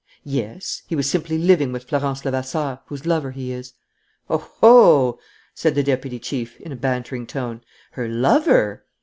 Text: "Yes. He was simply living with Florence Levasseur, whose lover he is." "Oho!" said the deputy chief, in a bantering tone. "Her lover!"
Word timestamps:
"Yes. 0.25 0.81
He 0.87 0.95
was 0.95 1.07
simply 1.07 1.37
living 1.37 1.71
with 1.71 1.83
Florence 1.83 2.25
Levasseur, 2.25 2.79
whose 2.87 3.05
lover 3.05 3.29
he 3.29 3.51
is." 3.53 3.73
"Oho!" 4.31 5.19
said 5.53 5.75
the 5.75 5.83
deputy 5.83 6.17
chief, 6.17 6.59
in 6.59 6.71
a 6.71 6.75
bantering 6.75 7.27
tone. 7.27 7.61
"Her 7.91 8.07
lover!" 8.09 8.83